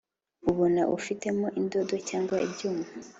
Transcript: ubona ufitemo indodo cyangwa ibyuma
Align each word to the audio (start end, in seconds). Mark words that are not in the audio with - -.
ubona 0.49 0.81
ufitemo 0.97 1.47
indodo 1.59 1.95
cyangwa 2.07 2.35
ibyuma 2.45 2.85